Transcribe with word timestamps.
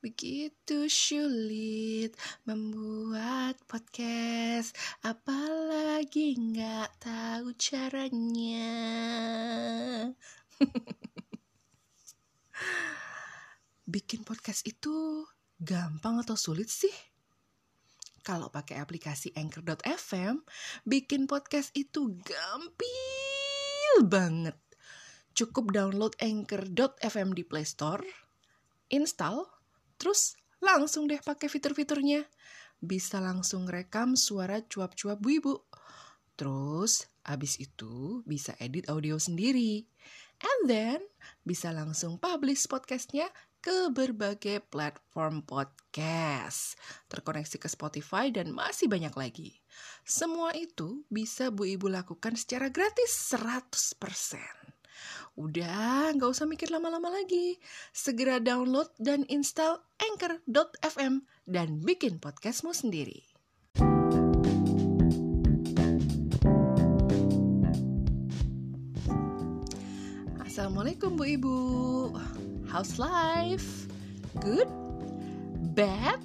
Begitu 0.00 0.88
sulit 0.88 2.16
membuat 2.48 3.60
podcast 3.68 4.72
Apalagi 5.04 6.40
nggak 6.40 7.04
tahu 7.04 7.52
caranya 7.60 8.72
Bikin 13.92 14.24
podcast 14.24 14.64
itu 14.64 15.28
gampang 15.60 16.24
atau 16.24 16.32
sulit 16.32 16.72
sih? 16.72 16.92
Kalau 18.24 18.48
pakai 18.48 18.80
aplikasi 18.80 19.36
Anchor.fm, 19.36 20.40
bikin 20.88 21.28
podcast 21.28 21.76
itu 21.76 22.16
gampil 22.24 23.94
banget. 24.08 24.56
Cukup 25.36 25.76
download 25.76 26.16
Anchor.fm 26.20 27.36
di 27.36 27.44
Play 27.44 27.68
Store, 27.68 28.04
install, 28.88 29.59
terus 30.00 30.40
langsung 30.64 31.04
deh 31.04 31.20
pakai 31.20 31.52
fitur-fiturnya. 31.52 32.24
Bisa 32.80 33.20
langsung 33.20 33.68
rekam 33.68 34.16
suara 34.16 34.64
cuap-cuap 34.64 35.20
bu 35.20 35.28
ibu. 35.36 35.54
Terus, 36.40 37.04
abis 37.28 37.60
itu 37.60 38.24
bisa 38.24 38.56
edit 38.56 38.88
audio 38.88 39.20
sendiri. 39.20 39.84
And 40.40 40.72
then, 40.72 41.00
bisa 41.44 41.68
langsung 41.68 42.16
publish 42.16 42.64
podcastnya 42.64 43.28
ke 43.60 43.92
berbagai 43.92 44.64
platform 44.72 45.44
podcast, 45.44 46.80
terkoneksi 47.12 47.60
ke 47.60 47.68
Spotify, 47.68 48.32
dan 48.32 48.56
masih 48.56 48.88
banyak 48.88 49.12
lagi. 49.12 49.60
Semua 50.00 50.56
itu 50.56 51.04
bisa 51.12 51.52
Bu 51.52 51.68
Ibu 51.68 51.92
lakukan 51.92 52.40
secara 52.40 52.72
gratis 52.72 53.12
100%. 53.36 54.59
Udah, 55.38 56.12
nggak 56.12 56.30
usah 56.30 56.44
mikir 56.44 56.68
lama-lama 56.68 57.08
lagi. 57.12 57.56
Segera 57.94 58.42
download 58.42 58.92
dan 59.00 59.24
install 59.32 59.80
Anchor.fm 60.00 61.24
dan 61.48 61.80
bikin 61.80 62.20
podcastmu 62.20 62.76
sendiri. 62.76 63.30
Assalamualaikum 70.44 71.14
Bu 71.14 71.24
Ibu. 71.24 71.58
How's 72.68 72.98
life? 72.98 73.86
Good? 74.42 74.68
Bad? 75.78 76.20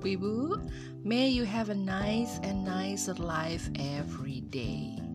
Bu 0.00 0.06
Ibu, 0.18 0.36
may 1.04 1.28
you 1.28 1.44
have 1.44 1.68
a 1.70 1.78
nice 1.78 2.40
and 2.42 2.64
nicer 2.64 3.14
life 3.20 3.70
every 3.76 4.42
day. 4.48 5.07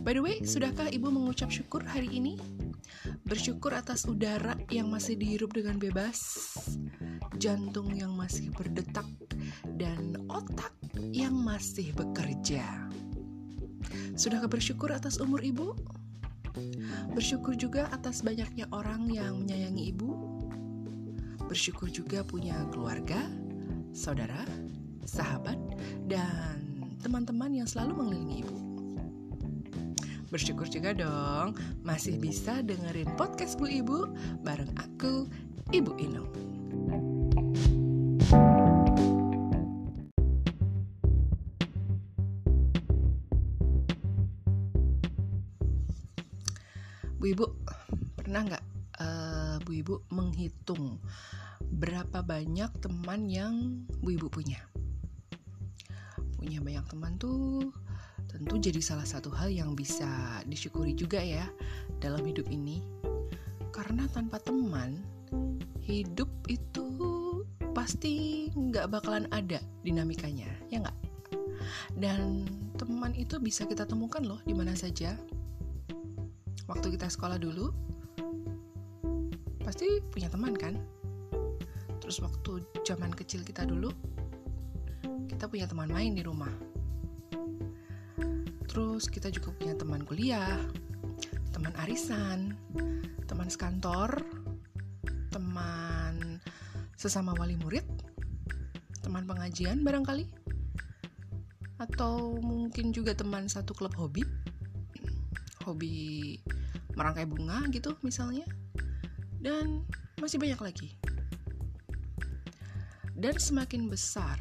By 0.00 0.16
the 0.16 0.24
way, 0.24 0.40
sudahkah 0.40 0.88
Ibu 0.88 1.12
mengucap 1.12 1.52
syukur 1.52 1.84
hari 1.84 2.08
ini? 2.08 2.40
Bersyukur 3.28 3.76
atas 3.76 4.08
udara 4.08 4.56
yang 4.72 4.88
masih 4.88 5.12
dihirup 5.20 5.52
dengan 5.52 5.76
bebas, 5.76 6.56
jantung 7.36 7.92
yang 7.92 8.16
masih 8.16 8.48
berdetak, 8.48 9.04
dan 9.76 10.16
otak 10.32 10.72
yang 11.12 11.36
masih 11.36 11.92
bekerja. 11.92 12.64
Sudahkah 14.16 14.48
bersyukur 14.48 14.88
atas 14.88 15.20
umur 15.20 15.44
Ibu? 15.44 15.76
Bersyukur 17.12 17.54
juga 17.60 17.92
atas 17.92 18.24
banyaknya 18.24 18.72
orang 18.72 19.04
yang 19.12 19.44
menyayangi 19.44 19.94
ibu. 19.94 20.10
Bersyukur 21.46 21.92
juga 21.92 22.24
punya 22.24 22.56
keluarga, 22.72 23.20
saudara, 23.92 24.48
sahabat, 25.04 25.60
dan 26.08 26.88
teman-teman 27.04 27.52
yang 27.52 27.68
selalu 27.68 28.00
mengelilingi 28.00 28.48
ibu. 28.48 28.69
Bersyukur 30.30 30.70
juga 30.70 30.94
dong 30.94 31.58
masih 31.82 32.14
bisa 32.14 32.62
dengerin 32.62 33.10
podcast 33.18 33.58
Bu 33.58 33.66
Ibu 33.66 34.14
bareng 34.46 34.70
aku, 34.78 35.26
Ibu 35.74 35.98
Inung. 35.98 36.30
Bu 47.18 47.24
Ibu, 47.26 47.46
pernah 48.14 48.46
nggak 48.46 48.64
uh, 49.02 49.58
Bu 49.66 49.82
Ibu 49.82 50.14
menghitung 50.14 51.02
berapa 51.74 52.22
banyak 52.22 52.70
teman 52.78 53.26
yang 53.26 53.82
Bu 53.98 54.14
Ibu 54.14 54.30
punya? 54.30 54.62
Punya 56.38 56.62
banyak 56.62 56.86
teman 56.86 57.18
tuh 57.18 57.74
tentu 58.30 58.54
jadi 58.62 58.78
salah 58.78 59.02
satu 59.02 59.34
hal 59.34 59.50
yang 59.50 59.74
bisa 59.74 60.06
disyukuri 60.46 60.94
juga 60.94 61.18
ya 61.18 61.50
dalam 61.98 62.22
hidup 62.22 62.46
ini. 62.46 62.78
Karena 63.74 64.06
tanpa 64.14 64.38
teman, 64.38 65.02
hidup 65.82 66.30
itu 66.46 66.86
pasti 67.74 68.46
nggak 68.54 68.86
bakalan 68.86 69.26
ada 69.34 69.58
dinamikanya, 69.82 70.46
ya 70.70 70.78
nggak? 70.86 70.98
Dan 71.98 72.46
teman 72.78 73.12
itu 73.18 73.36
bisa 73.42 73.66
kita 73.66 73.84
temukan 73.84 74.22
loh 74.22 74.40
di 74.46 74.54
mana 74.56 74.72
saja 74.72 75.18
waktu 76.70 76.94
kita 76.94 77.10
sekolah 77.10 77.36
dulu 77.36 77.74
pasti 79.60 80.00
punya 80.08 80.30
teman 80.30 80.56
kan 80.56 80.78
terus 82.00 82.22
waktu 82.24 82.64
zaman 82.86 83.12
kecil 83.12 83.44
kita 83.44 83.68
dulu 83.68 83.92
kita 85.28 85.44
punya 85.50 85.68
teman 85.68 85.90
main 85.92 86.16
di 86.16 86.22
rumah 86.24 86.69
terus 88.70 89.10
kita 89.10 89.34
juga 89.34 89.50
punya 89.58 89.74
teman 89.74 90.06
kuliah 90.06 90.62
teman 91.50 91.74
arisan 91.82 92.54
teman 93.26 93.50
sekantor 93.50 94.22
teman 95.34 96.38
sesama 96.94 97.34
wali 97.34 97.58
murid 97.58 97.82
teman 99.02 99.26
pengajian 99.26 99.82
barangkali 99.82 100.30
atau 101.82 102.38
mungkin 102.38 102.94
juga 102.94 103.18
teman 103.18 103.50
satu 103.50 103.74
klub 103.74 103.90
hobi 103.98 104.22
hobi 105.66 106.38
merangkai 106.94 107.26
bunga 107.26 107.66
gitu 107.74 107.98
misalnya 108.06 108.46
dan 109.40 109.88
masih 110.20 110.36
banyak 110.36 110.60
lagi. 110.60 110.88
Dan 113.16 113.36
semakin 113.36 113.88
besar 113.88 114.36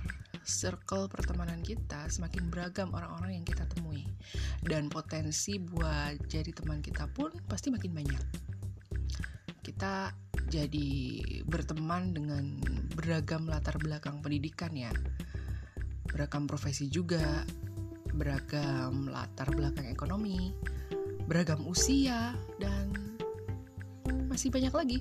circle 0.49 1.05
pertemanan 1.05 1.61
kita 1.61 2.09
semakin 2.09 2.49
beragam 2.49 2.89
orang-orang 2.97 3.37
yang 3.37 3.45
kita 3.45 3.69
temui. 3.69 4.09
Dan 4.65 4.89
potensi 4.89 5.61
buat 5.61 6.17
jadi 6.25 6.49
teman 6.49 6.81
kita 6.81 7.05
pun 7.13 7.29
pasti 7.45 7.69
makin 7.69 7.93
banyak. 7.93 8.23
Kita 9.61 10.09
jadi 10.49 11.21
berteman 11.45 12.17
dengan 12.17 12.57
beragam 12.97 13.45
latar 13.45 13.77
belakang 13.77 14.25
pendidikan 14.25 14.73
ya. 14.73 14.89
Beragam 16.09 16.49
profesi 16.49 16.89
juga. 16.89 17.45
Beragam 18.09 19.07
latar 19.07 19.53
belakang 19.53 19.85
ekonomi. 19.85 20.51
Beragam 21.29 21.61
usia, 21.69 22.33
dan 22.57 22.89
masih 24.25 24.49
banyak 24.49 24.73
lagi 24.73 24.97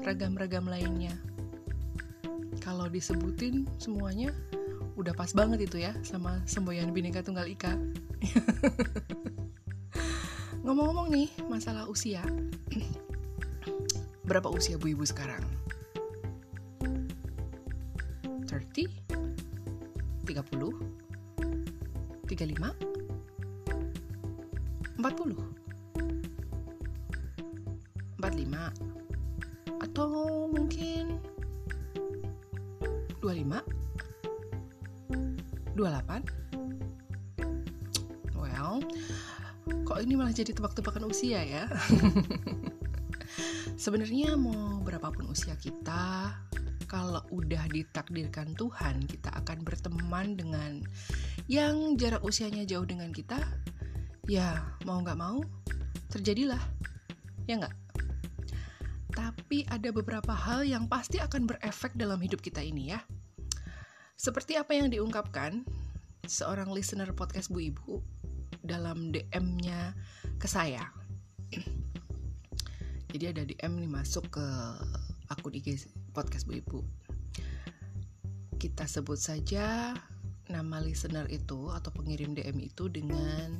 ragam-ragam 0.00 0.64
lainnya. 0.64 1.12
Kalau 2.64 2.88
disebutin 2.88 3.68
semuanya 3.76 4.32
udah 4.96 5.12
pas 5.12 5.28
banget 5.36 5.68
itu 5.68 5.84
ya 5.84 5.92
sama 6.00 6.40
semboyan 6.48 6.88
Bhinneka 6.90 7.20
Tunggal 7.20 7.52
Ika. 7.52 7.76
Ngomong-ngomong 10.64 11.12
nih 11.12 11.28
masalah 11.46 11.86
usia, 11.86 12.24
berapa 14.28 14.50
usia 14.50 14.80
bu 14.80 14.88
ibu 14.96 15.04
sekarang? 15.04 15.44
30? 18.48 18.88
30? 20.26 20.74
35? 22.26 22.74
40? 24.96 25.36
45 28.16 28.72
atau 29.76 30.48
mungkin 30.50 31.20
25 33.22 33.62
28 35.76 38.34
well 38.34 38.82
kok 39.86 39.98
ini 40.02 40.18
malah 40.18 40.34
jadi 40.34 40.54
tebak-tebakan 40.54 41.10
usia 41.10 41.42
ya? 41.42 41.64
Sebenarnya 43.82 44.38
mau 44.38 44.80
berapapun 44.82 45.30
usia 45.30 45.54
kita 45.58 46.34
kalau 46.86 47.22
udah 47.34 47.66
ditakdirkan 47.70 48.54
Tuhan 48.54 49.02
kita 49.04 49.34
akan 49.42 49.66
berteman 49.66 50.38
dengan 50.38 50.80
yang 51.50 51.98
jarak 51.98 52.22
usianya 52.22 52.62
jauh 52.62 52.86
dengan 52.86 53.10
kita 53.10 53.42
ya 54.30 54.62
mau 54.86 55.02
nggak 55.02 55.18
mau 55.18 55.42
terjadilah. 56.10 56.62
Ya 57.46 57.62
nggak? 57.62 57.74
Tapi 59.14 59.66
ada 59.70 59.88
beberapa 59.94 60.34
hal 60.34 60.66
yang 60.66 60.90
pasti 60.90 61.22
akan 61.22 61.46
berefek 61.46 61.94
dalam 61.94 62.18
hidup 62.22 62.42
kita 62.42 62.62
ini 62.62 62.94
ya. 62.94 63.00
Seperti 64.16 64.56
apa 64.56 64.72
yang 64.72 64.88
diungkapkan 64.88 65.60
seorang 66.24 66.72
listener 66.72 67.12
podcast 67.12 67.52
Bu 67.52 67.68
Ibu 67.68 68.00
dalam 68.64 69.12
DM-nya 69.12 69.92
ke 70.40 70.48
saya. 70.48 70.88
Jadi 73.12 73.24
ada 73.28 73.44
DM 73.44 73.76
nih 73.76 73.92
masuk 73.92 74.40
ke 74.40 74.46
akun 75.28 75.52
IG 75.52 75.84
podcast 76.16 76.48
Bu 76.48 76.56
Ibu. 76.56 76.80
Kita 78.56 78.88
sebut 78.88 79.20
saja 79.20 79.92
nama 80.48 80.80
listener 80.80 81.28
itu 81.28 81.68
atau 81.68 81.92
pengirim 81.92 82.32
DM 82.32 82.56
itu 82.72 82.88
dengan 82.88 83.52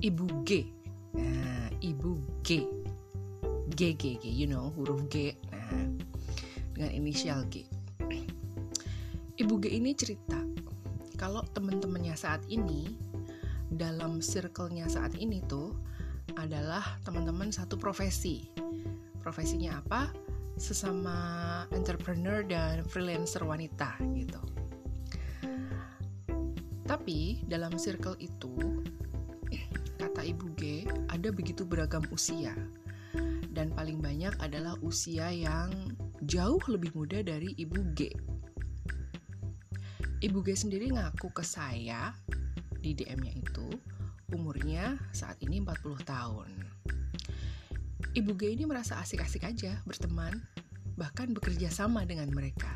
Ibu 0.00 0.48
G. 0.48 0.72
Nah, 1.20 1.68
Ibu 1.84 2.40
G. 2.40 2.64
G, 3.76 3.80
G, 3.92 4.16
G, 4.16 4.24
you 4.24 4.48
know, 4.48 4.72
huruf 4.72 5.04
G. 5.12 5.36
Nah, 5.52 5.84
dengan 6.72 6.90
inisial 6.96 7.44
G. 7.52 7.68
Ibu 9.42 9.58
G 9.58 9.74
ini 9.74 9.90
cerita 9.90 10.38
kalau 11.18 11.42
teman-temannya 11.50 12.14
saat 12.14 12.46
ini 12.46 12.94
dalam 13.74 14.22
circle-nya 14.22 14.86
saat 14.86 15.18
ini 15.18 15.42
tuh 15.50 15.74
adalah 16.38 17.02
teman-teman 17.02 17.50
satu 17.50 17.74
profesi. 17.74 18.46
Profesinya 19.18 19.82
apa? 19.82 20.14
Sesama 20.54 21.18
entrepreneur 21.74 22.46
dan 22.46 22.86
freelancer 22.86 23.42
wanita 23.42 23.98
gitu. 24.14 24.38
Tapi 26.86 27.42
dalam 27.42 27.74
circle 27.82 28.14
itu, 28.22 28.54
kata 29.98 30.22
Ibu 30.22 30.54
G, 30.54 30.86
ada 31.10 31.34
begitu 31.34 31.66
beragam 31.66 32.06
usia. 32.14 32.54
Dan 33.50 33.74
paling 33.74 33.98
banyak 33.98 34.38
adalah 34.38 34.78
usia 34.86 35.34
yang 35.34 35.74
jauh 36.30 36.62
lebih 36.70 36.94
muda 36.94 37.26
dari 37.26 37.58
Ibu 37.58 37.90
G. 37.98 38.31
Ibu 40.22 40.38
G 40.46 40.54
sendiri 40.54 40.86
ngaku 40.94 41.34
ke 41.34 41.42
saya 41.42 42.14
di 42.78 42.94
DM-nya 42.94 43.42
itu 43.42 43.66
umurnya 44.30 44.94
saat 45.10 45.34
ini 45.42 45.58
40 45.58 45.98
tahun. 46.06 46.50
Ibu 48.14 48.30
G 48.38 48.54
ini 48.54 48.62
merasa 48.62 49.02
asik-asik 49.02 49.42
aja 49.42 49.82
berteman, 49.82 50.38
bahkan 50.94 51.34
bekerja 51.34 51.74
sama 51.74 52.06
dengan 52.06 52.30
mereka. 52.30 52.70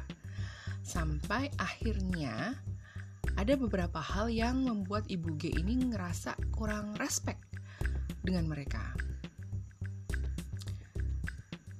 Sampai 0.83 1.47
akhirnya 1.55 2.59
ada 3.39 3.55
beberapa 3.55 4.03
hal 4.03 4.27
yang 4.27 4.67
membuat 4.67 5.07
Ibu 5.07 5.39
G 5.39 5.55
ini 5.55 5.79
ngerasa 5.87 6.35
kurang 6.51 6.99
respect 6.99 7.47
dengan 8.27 8.51
mereka. 8.51 8.83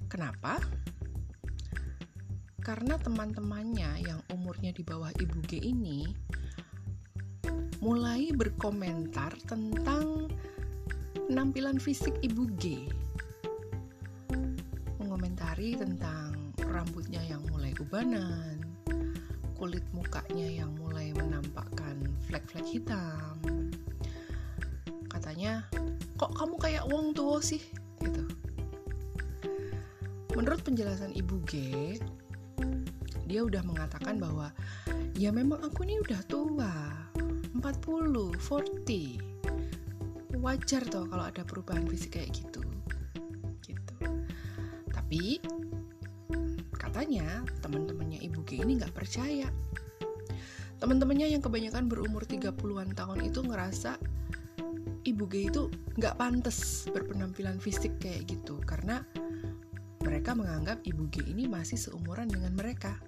Kenapa? 0.07 0.63
Karena 2.67 2.99
teman-temannya 2.99 4.03
yang 4.03 4.19
umurnya 4.35 4.75
di 4.75 4.83
bawah 4.83 5.15
Ibu 5.15 5.39
G 5.47 5.63
ini 5.63 6.03
mulai 7.79 8.35
berkomentar 8.35 9.39
tentang 9.47 10.27
penampilan 11.31 11.79
fisik 11.79 12.19
Ibu 12.27 12.43
G. 12.59 12.91
Mengomentari 14.99 15.79
tentang 15.79 16.51
rambutnya 16.59 17.23
yang 17.23 17.47
mulai 17.55 17.71
ubanan, 17.79 18.59
kulit 19.55 19.87
mukanya 19.95 20.67
yang 20.67 20.75
mulai 20.75 21.15
menampakkan 21.15 22.03
flek-flek 22.27 22.67
hitam. 22.67 23.39
Katanya, 25.07 25.63
kok 26.19 26.35
kamu 26.35 26.59
kayak 26.59 26.91
wong 26.91 27.15
tua 27.15 27.39
sih? 27.39 27.63
Gitu. 28.03 28.27
Menurut 30.35 30.67
penjelasan 30.67 31.15
Ibu 31.15 31.37
G, 31.47 31.55
dia 33.27 33.43
udah 33.43 33.63
mengatakan 33.67 34.23
bahwa 34.23 34.55
ya 35.19 35.35
memang 35.35 35.59
aku 35.67 35.83
ini 35.83 35.99
udah 35.99 36.23
tua 36.31 36.73
40, 37.59 38.39
40 38.39 39.37
wajar 40.39 40.83
toh 40.87 41.09
kalau 41.11 41.25
ada 41.27 41.43
perubahan 41.43 41.83
fisik 41.91 42.15
kayak 42.15 42.31
gitu. 42.39 42.63
Gitu. 43.67 43.95
Tapi 44.95 45.43
katanya 46.79 47.43
teman-temannya 47.65 48.23
ibu 48.23 48.47
G 48.47 48.63
ini 48.63 48.79
nggak 48.79 48.95
percaya. 48.95 49.51
Teman-temannya 50.77 51.33
yang 51.35 51.43
kebanyakan 51.43 51.89
berumur 51.89 52.29
30-an 52.29 52.93
tahun 52.95 53.19
itu 53.27 53.41
ngerasa 53.43 53.99
ibu 55.09 55.25
G 55.27 55.51
itu 55.51 55.73
nggak 55.99 56.15
pantas 56.15 56.87
berpenampilan 56.93 57.59
fisik 57.59 57.99
kayak 57.99 58.29
gitu. 58.31 58.61
Karena 58.63 59.03
mereka 60.05 60.37
menganggap 60.37 60.85
ibu 60.87 61.11
G 61.11 61.27
ini 61.27 61.51
masih 61.51 61.81
seumuran 61.81 62.31
dengan 62.31 62.55
mereka 62.55 63.01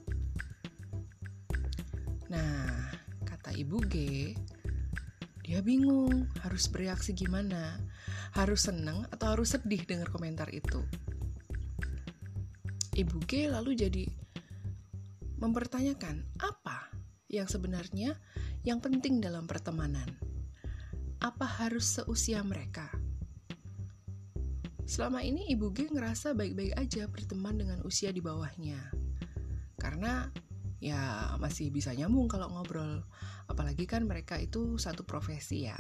ibu 3.59 3.83
G, 3.91 3.95
dia 5.43 5.59
bingung 5.67 6.31
harus 6.47 6.71
bereaksi 6.71 7.11
gimana, 7.11 7.83
harus 8.39 8.71
seneng 8.71 9.03
atau 9.11 9.35
harus 9.35 9.59
sedih 9.59 9.83
dengar 9.83 10.07
komentar 10.15 10.47
itu. 10.55 10.79
Ibu 12.95 13.19
G 13.27 13.51
lalu 13.51 13.75
jadi 13.75 14.07
mempertanyakan 15.43 16.23
apa 16.39 16.91
yang 17.27 17.51
sebenarnya 17.51 18.15
yang 18.63 18.79
penting 18.79 19.19
dalam 19.19 19.51
pertemanan. 19.51 20.07
Apa 21.19 21.47
harus 21.47 21.99
seusia 21.99 22.47
mereka? 22.47 22.87
Selama 24.87 25.21
ini 25.27 25.51
Ibu 25.51 25.75
G 25.75 25.91
ngerasa 25.91 26.31
baik-baik 26.39 26.79
aja 26.79 27.11
berteman 27.11 27.59
dengan 27.59 27.83
usia 27.83 28.15
di 28.15 28.23
bawahnya. 28.23 28.79
Karena 29.79 30.31
ya 30.79 31.35
masih 31.43 31.71
bisa 31.75 31.91
nyambung 31.95 32.31
kalau 32.31 32.51
ngobrol. 32.51 33.03
Apalagi 33.51 33.85
kan 33.87 34.07
mereka 34.07 34.39
itu 34.39 34.79
satu 34.79 35.03
profesi 35.03 35.67
ya. 35.67 35.79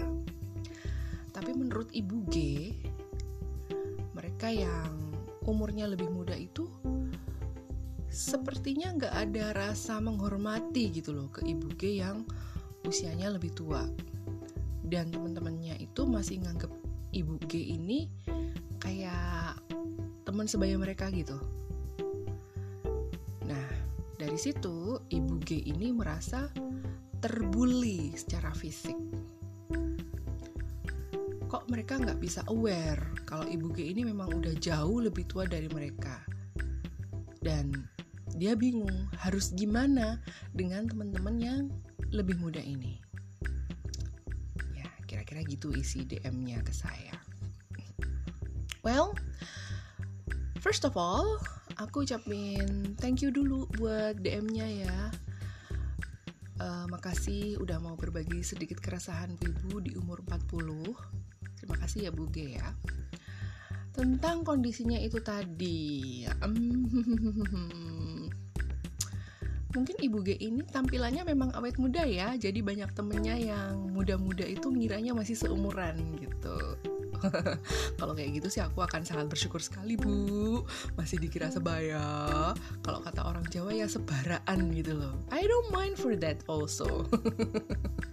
Tapi 1.30 1.50
menurut 1.54 1.90
ibu 1.94 2.26
G 2.26 2.36
mereka 4.14 4.50
yang 4.50 5.14
umurnya 5.46 5.86
lebih 5.86 6.10
muda 6.10 6.34
itu 6.34 6.66
sepertinya 8.08 8.96
nggak 8.98 9.14
ada 9.14 9.44
rasa 9.54 10.02
menghormati 10.02 10.90
gitu 10.90 11.14
loh 11.14 11.30
ke 11.30 11.46
ibu 11.46 11.70
G 11.78 12.02
yang 12.02 12.26
usianya 12.82 13.30
lebih 13.30 13.54
tua. 13.54 13.86
Dan 14.88 15.12
teman-temannya 15.12 15.78
itu 15.78 16.08
masih 16.08 16.42
nganggep 16.42 16.72
ibu 17.12 17.36
G 17.46 17.76
ini 17.76 18.08
kayak 18.80 19.60
teman 20.24 20.48
sebaya 20.48 20.76
mereka 20.80 21.12
gitu 21.12 21.57
dari 24.18 24.34
situ 24.34 24.98
ibu 25.14 25.38
G 25.46 25.62
ini 25.62 25.94
merasa 25.94 26.50
terbully 27.22 28.10
secara 28.18 28.50
fisik. 28.50 28.98
Kok 31.46 31.70
mereka 31.70 32.02
nggak 32.02 32.18
bisa 32.18 32.42
aware 32.50 33.00
kalau 33.24 33.46
ibu 33.46 33.70
G 33.70 33.94
ini 33.94 34.02
memang 34.02 34.42
udah 34.42 34.58
jauh 34.58 34.98
lebih 34.98 35.24
tua 35.30 35.46
dari 35.46 35.70
mereka. 35.70 36.18
Dan 37.38 37.70
dia 38.34 38.58
bingung 38.58 39.06
harus 39.22 39.54
gimana 39.54 40.18
dengan 40.50 40.90
teman-teman 40.90 41.36
yang 41.38 41.60
lebih 42.10 42.34
muda 42.42 42.58
ini. 42.58 42.98
Ya, 44.74 44.90
kira-kira 45.06 45.46
gitu 45.46 45.70
isi 45.72 46.02
DM-nya 46.02 46.60
ke 46.66 46.74
saya. 46.74 47.14
Well, 48.82 49.14
first 50.58 50.82
of 50.82 50.98
all, 50.98 51.38
aku 51.78 52.02
ucapin 52.02 52.94
thank 52.98 53.22
you 53.22 53.30
dulu 53.30 53.70
buat 53.78 54.18
DM-nya 54.18 54.66
ya. 54.66 54.98
Uh, 56.58 56.90
makasih 56.90 57.54
udah 57.62 57.78
mau 57.78 57.94
berbagi 57.94 58.42
sedikit 58.42 58.82
keresahan 58.82 59.30
ibu 59.38 59.78
di 59.78 59.94
umur 59.94 60.26
40 60.26 60.90
terima 61.54 61.78
kasih 61.78 62.10
ya 62.10 62.10
Bu 62.10 62.26
G 62.34 62.58
ya. 62.58 62.74
Tentang 63.94 64.42
kondisinya 64.42 64.98
itu 64.98 65.22
tadi. 65.22 66.22
Mungkin 69.74 69.96
Ibu 70.00 70.18
G 70.24 70.38
ini 70.38 70.64
tampilannya 70.64 71.26
memang 71.28 71.52
awet 71.54 71.78
muda 71.82 72.06
ya. 72.06 72.34
Jadi 72.38 72.62
banyak 72.62 72.94
temennya 72.94 73.34
yang 73.38 73.90
muda-muda 73.90 74.46
itu 74.46 74.70
ngiranya 74.70 75.12
masih 75.18 75.34
seumuran 75.34 75.98
gitu 76.18 76.78
kalau 77.98 78.12
kayak 78.14 78.42
gitu 78.42 78.48
sih 78.48 78.62
aku 78.62 78.82
akan 78.82 79.02
sangat 79.02 79.26
bersyukur 79.30 79.60
sekali 79.62 79.98
bu. 79.98 80.62
Masih 80.94 81.18
dikira 81.18 81.50
sebaya. 81.50 82.52
Kalau 82.82 83.00
kata 83.02 83.26
orang 83.26 83.44
Jawa 83.50 83.74
ya 83.74 83.86
sebaraan 83.90 84.72
gitu 84.74 84.96
loh. 84.98 85.14
I 85.32 85.44
don't 85.44 85.70
mind 85.74 85.98
for 85.98 86.14
that 86.18 86.42
also. 86.46 87.06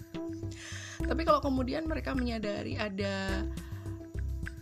Tapi 1.10 1.22
kalau 1.28 1.44
kemudian 1.44 1.86
mereka 1.86 2.16
menyadari 2.16 2.80
ada 2.80 3.46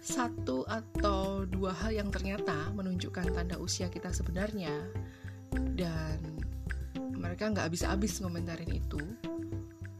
satu 0.03 0.67
atau 0.67 1.47
dua 1.47 1.71
hal 1.71 1.95
yang 1.95 2.11
ternyata 2.11 2.67
menunjukkan 2.75 3.31
tanda 3.31 3.55
usia 3.55 3.87
kita 3.87 4.11
sebenarnya 4.11 4.75
dan 5.79 6.19
mereka 7.15 7.47
nggak 7.47 7.71
habis-habis 7.71 8.19
ngomentarin 8.19 8.67
itu 8.67 8.99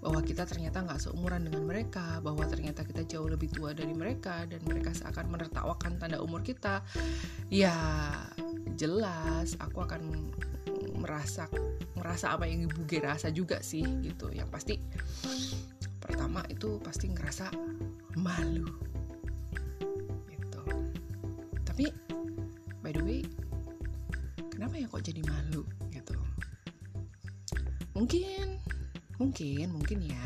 bahwa 0.04 0.20
kita 0.20 0.44
ternyata 0.44 0.84
nggak 0.84 1.00
seumuran 1.00 1.48
dengan 1.48 1.64
mereka, 1.64 2.20
bahwa 2.20 2.44
ternyata 2.44 2.84
kita 2.84 3.08
jauh 3.08 3.32
lebih 3.32 3.48
tua 3.56 3.72
dari 3.72 3.96
mereka 3.96 4.44
dan 4.44 4.60
mereka 4.68 4.92
seakan 4.92 5.32
menertawakan 5.32 5.96
tanda 5.96 6.20
umur 6.20 6.44
kita, 6.44 6.84
ya 7.48 7.72
jelas 8.76 9.56
aku 9.64 9.88
akan 9.88 10.28
merasa 11.00 11.48
merasa 11.96 12.36
apa 12.36 12.44
yang 12.44 12.68
ibu 12.68 12.84
G 12.84 13.00
rasa 13.00 13.32
juga 13.32 13.64
sih 13.64 13.88
gitu. 14.04 14.28
Yang 14.36 14.50
pasti 14.52 14.76
pertama 16.04 16.44
itu 16.52 16.84
pasti 16.84 17.08
ngerasa 17.08 17.48
malu 18.20 18.68
gitu. 20.28 20.64
Tapi 21.64 21.88
by 22.84 22.92
the 22.92 23.00
way, 23.00 23.24
kenapa 24.52 24.76
ya 24.76 24.92
kok 24.92 25.00
jadi 25.00 25.24
malu 25.24 25.64
gitu 25.96 26.20
mungkin 27.94 28.58
mungkin 29.24 29.72
mungkin 29.72 30.00
ya. 30.04 30.26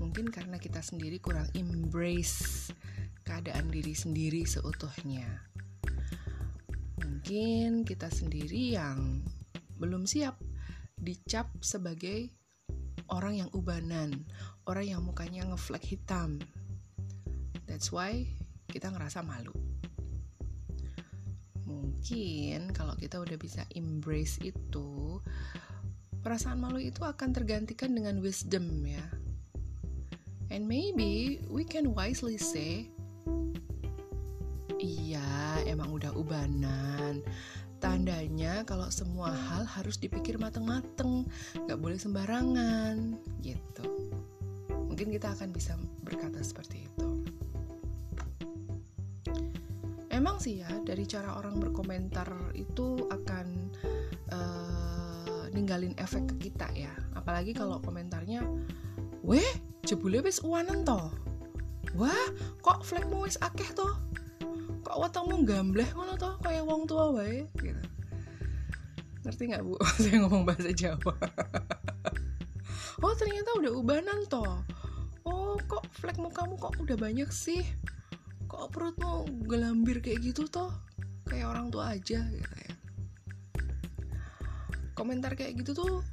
Mungkin 0.00 0.32
karena 0.32 0.56
kita 0.56 0.80
sendiri 0.80 1.20
kurang 1.20 1.46
embrace 1.52 2.72
keadaan 3.20 3.68
diri 3.68 3.92
sendiri 3.92 4.48
seutuhnya. 4.48 5.28
Mungkin 7.04 7.84
kita 7.84 8.08
sendiri 8.08 8.80
yang 8.80 9.20
belum 9.76 10.08
siap 10.08 10.40
dicap 10.96 11.52
sebagai 11.60 12.32
orang 13.12 13.44
yang 13.44 13.50
ubanan 13.52 14.24
orang 14.70 14.86
yang 14.86 15.02
mukanya 15.02 15.42
ngeflek 15.50 15.82
hitam. 15.82 16.38
That's 17.66 17.90
why 17.90 18.22
kita 18.70 18.94
ngerasa 18.94 19.26
malu. 19.26 19.54
Mungkin 21.66 22.70
kalau 22.70 22.94
kita 22.94 23.18
udah 23.18 23.34
bisa 23.34 23.66
embrace 23.74 24.38
itu 24.42 25.18
perasaan 26.20 26.60
malu 26.60 26.80
itu 26.80 27.00
akan 27.00 27.32
tergantikan 27.32 27.96
dengan 27.96 28.20
wisdom 28.20 28.84
ya. 28.84 29.04
And 30.50 30.66
maybe 30.66 31.40
we 31.46 31.62
can 31.62 31.94
wisely 31.94 32.36
say 32.36 32.90
iya 34.80 35.60
emang 35.68 35.94
udah 35.94 36.12
ubanan. 36.16 37.22
Tandanya 37.80 38.60
kalau 38.68 38.92
semua 38.92 39.32
hal 39.32 39.64
harus 39.64 39.96
dipikir 39.96 40.36
mateng-mateng 40.36 41.24
gak 41.64 41.80
boleh 41.80 41.96
sembarangan 41.96 43.16
gitu. 43.40 43.88
Mungkin 44.68 45.16
kita 45.16 45.32
akan 45.32 45.48
bisa 45.48 45.80
berkata 46.04 46.44
seperti 46.44 46.84
itu. 46.84 47.08
Emang 50.12 50.36
sih 50.36 50.60
ya 50.60 50.68
dari 50.84 51.08
cara 51.08 51.40
orang 51.40 51.56
berkomentar 51.56 52.52
itu 52.52 53.08
akan 53.08 53.59
ninggalin 55.60 55.92
efek 56.00 56.24
ke 56.24 56.48
kita 56.48 56.72
ya. 56.72 56.88
Apalagi 57.12 57.52
kalau 57.52 57.76
komentarnya 57.84 58.40
weh 59.20 59.44
jebule 59.84 60.24
wis 60.24 60.40
uanan 60.40 60.80
toh 60.80 61.12
wah 61.92 62.26
kok 62.64 62.80
flagmu 62.80 63.28
wis 63.28 63.36
akeh 63.44 63.68
toh 63.76 64.00
kok 64.80 64.96
wetengmu 64.96 65.44
gambleh 65.44 65.84
ngono 65.92 66.16
toh 66.16 66.40
kayak 66.40 66.64
wong 66.64 66.88
tua 66.88 67.12
wae. 67.12 67.44
Gitu. 67.60 67.84
Ngerti 69.20 69.42
nggak 69.52 69.62
bu? 69.68 69.76
Saya 70.02 70.24
ngomong 70.24 70.48
bahasa 70.48 70.72
Jawa. 70.72 71.14
Oh 73.00 73.16
ternyata 73.16 73.56
udah 73.56 73.72
ubanan 73.80 74.28
toh 74.28 74.60
oh 75.24 75.56
kok 75.64 75.88
flek 75.88 76.20
mukamu 76.20 76.60
kok 76.60 76.76
udah 76.84 77.00
banyak 77.00 77.32
sih? 77.32 77.64
Kok 78.44 78.76
perutmu 78.76 79.24
gelambir 79.48 80.04
kayak 80.04 80.20
gitu 80.20 80.44
toh 80.52 80.68
kayak 81.24 81.48
orang 81.48 81.72
tua 81.72 81.96
aja 81.96 82.20
gitu 82.20 82.59
komentar 85.00 85.32
kayak 85.32 85.56
gitu 85.64 85.72
tuh 85.72 86.04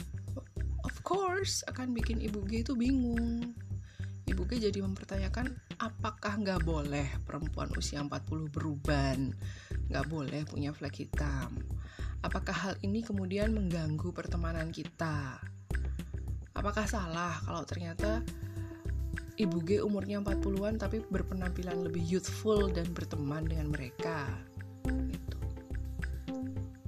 of 0.88 0.96
course 1.04 1.68
akan 1.68 1.92
bikin 1.92 2.24
ibu 2.24 2.40
G 2.48 2.64
itu 2.64 2.72
bingung. 2.72 3.52
Ibu 4.28 4.48
G 4.48 4.64
jadi 4.64 4.80
mempertanyakan 4.80 5.52
apakah 5.84 6.40
nggak 6.40 6.64
boleh 6.64 7.08
perempuan 7.28 7.68
usia 7.76 8.00
40 8.00 8.48
beruban 8.48 9.36
nggak 9.92 10.08
boleh 10.08 10.48
punya 10.48 10.72
flek 10.72 11.04
hitam? 11.04 11.60
Apakah 12.24 12.56
hal 12.56 12.74
ini 12.80 13.04
kemudian 13.04 13.52
mengganggu 13.52 14.16
pertemanan 14.16 14.72
kita? 14.72 15.40
Apakah 16.56 16.88
salah 16.88 17.38
kalau 17.44 17.68
ternyata 17.68 18.24
Ibu 19.38 19.58
G 19.70 19.70
umurnya 19.86 20.18
40-an 20.18 20.82
tapi 20.82 20.98
berpenampilan 21.14 21.86
lebih 21.86 22.02
youthful 22.02 22.74
dan 22.74 22.90
berteman 22.90 23.46
dengan 23.46 23.70
mereka. 23.70 24.26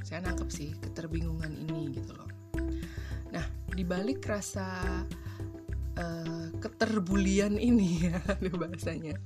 Gitu. 0.10 0.18
Saya 0.18 0.26
nangkep 0.26 0.50
sih 0.50 0.74
keterbingungan 0.82 1.54
ini 1.54 1.94
gitu 1.94 2.18
loh. 2.18 2.30
Nah, 3.30 3.46
dibalik 3.78 4.26
rasa 4.26 4.66
uh, 6.02 6.48
keterbulian 6.58 7.62
ini 7.62 8.02
ya, 8.10 8.18
ada 8.26 8.50
bahasanya. 8.50 9.22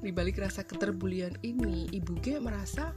Dibalik 0.00 0.40
rasa 0.40 0.64
keterbulian 0.64 1.36
ini, 1.44 1.84
Ibu 1.92 2.16
G 2.24 2.40
merasa 2.40 2.96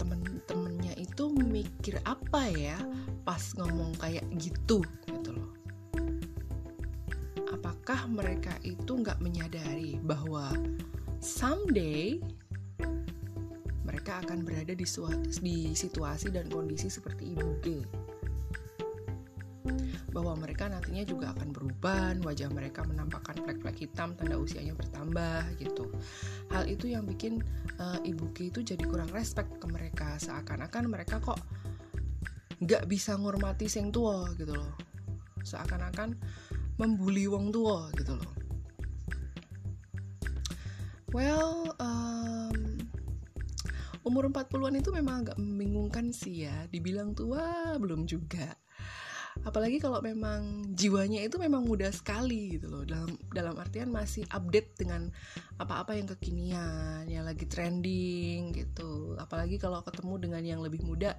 temen-temennya 0.00 0.96
itu 0.96 1.28
mikir 1.28 2.00
apa 2.08 2.48
ya 2.56 2.80
pas 3.20 3.52
ngomong 3.60 3.92
kayak 4.00 4.24
gitu 4.40 4.80
apakah 7.52 8.08
mereka 8.08 8.56
itu 8.64 8.96
nggak 8.96 9.20
menyadari 9.20 10.00
bahwa 10.00 10.48
someday 11.20 12.16
mereka 13.90 14.22
akan 14.22 14.46
berada 14.46 14.70
di, 14.70 14.86
di 15.42 15.56
situasi 15.74 16.30
dan 16.30 16.46
kondisi 16.46 16.86
seperti 16.86 17.34
ibu 17.34 17.58
G 17.58 17.66
bahwa 20.10 20.34
mereka 20.34 20.66
nantinya 20.66 21.06
juga 21.06 21.30
akan 21.30 21.54
berubah, 21.54 22.18
wajah 22.26 22.50
mereka 22.50 22.82
menampakkan 22.82 23.38
flek-flek 23.46 23.78
hitam, 23.78 24.18
tanda 24.18 24.34
usianya 24.34 24.74
bertambah 24.74 25.54
gitu. 25.62 25.86
Hal 26.50 26.66
itu 26.66 26.90
yang 26.90 27.06
bikin 27.06 27.38
uh, 27.78 28.02
ibu 28.02 28.26
G 28.34 28.50
itu 28.50 28.62
jadi 28.62 28.82
kurang 28.90 29.10
respect 29.14 29.62
ke 29.62 29.66
mereka, 29.70 30.18
seakan-akan 30.18 30.90
mereka 30.90 31.22
kok 31.22 31.38
nggak 32.58 32.90
bisa 32.90 33.14
ngormati 33.14 33.70
sing 33.70 33.94
tua 33.94 34.34
gitu 34.34 34.50
loh. 34.50 34.74
Seakan-akan 35.46 36.18
membuli 36.82 37.30
wong 37.30 37.54
tua 37.54 37.90
gitu 37.94 38.18
loh 38.18 38.40
well 41.10 41.59
umur 44.10 44.26
40-an 44.34 44.74
itu 44.74 44.90
memang 44.90 45.22
agak 45.22 45.38
membingungkan 45.38 46.10
sih 46.10 46.50
ya. 46.50 46.66
Dibilang 46.66 47.14
tua 47.14 47.78
belum 47.78 48.10
juga. 48.10 48.58
Apalagi 49.46 49.78
kalau 49.78 50.02
memang 50.02 50.74
jiwanya 50.74 51.22
itu 51.22 51.38
memang 51.38 51.62
muda 51.62 51.86
sekali 51.94 52.58
gitu 52.58 52.66
loh. 52.66 52.82
Dalam 52.82 53.14
dalam 53.30 53.54
artian 53.54 53.86
masih 53.86 54.26
update 54.34 54.82
dengan 54.82 55.06
apa-apa 55.62 55.94
yang 55.94 56.10
kekinian 56.10 57.06
yang 57.06 57.22
lagi 57.22 57.46
trending 57.46 58.50
gitu. 58.50 59.14
Apalagi 59.22 59.62
kalau 59.62 59.78
ketemu 59.86 60.14
dengan 60.18 60.42
yang 60.42 60.60
lebih 60.60 60.82
muda 60.82 61.14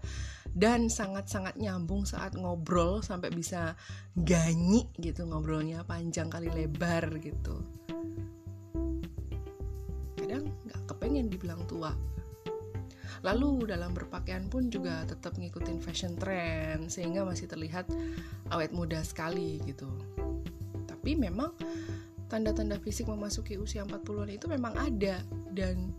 dan 0.51 0.91
sangat-sangat 0.91 1.55
nyambung 1.55 2.03
saat 2.03 2.35
ngobrol 2.35 2.99
sampai 2.99 3.31
bisa 3.31 3.79
ganyi 4.19 4.91
gitu 4.99 5.23
ngobrolnya 5.23 5.87
panjang 5.87 6.27
kali 6.27 6.51
lebar 6.51 7.07
gitu. 7.23 7.63
Kadang 10.19 10.51
nggak 10.67 10.81
kepengen 10.91 11.31
dibilang 11.31 11.63
tua 11.65 11.95
Lalu 13.21 13.69
dalam 13.69 13.93
berpakaian 13.93 14.49
pun 14.49 14.73
juga 14.73 15.05
tetap 15.05 15.37
ngikutin 15.37 15.77
fashion 15.77 16.17
trend 16.17 16.89
sehingga 16.89 17.21
masih 17.21 17.45
terlihat 17.45 17.85
awet 18.49 18.73
muda 18.73 19.01
sekali 19.05 19.61
gitu. 19.65 19.89
Tapi 20.89 21.13
memang 21.13 21.53
tanda-tanda 22.31 22.81
fisik 22.81 23.05
memasuki 23.11 23.59
usia 23.61 23.85
40-an 23.85 24.31
itu 24.31 24.47
memang 24.49 24.73
ada 24.73 25.21
dan 25.53 25.93